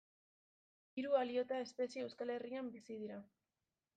[1.01, 3.21] Hiru aliota espezie Euskal Herrian bizi dira.